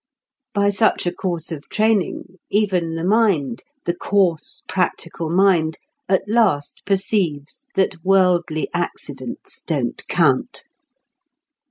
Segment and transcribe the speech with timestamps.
[0.55, 5.77] By such a course of training, even the mind, the coarse, practical mind,
[6.09, 10.63] at last perceives that worldly accidents don't count.